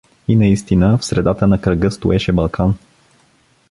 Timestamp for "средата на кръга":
1.05-1.91